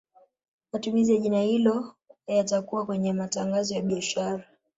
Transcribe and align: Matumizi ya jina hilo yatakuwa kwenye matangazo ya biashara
Matumizi 0.71 1.13
ya 1.13 1.19
jina 1.19 1.41
hilo 1.41 1.95
yatakuwa 2.27 2.85
kwenye 2.85 3.13
matangazo 3.13 3.75
ya 3.75 3.81
biashara 3.81 4.43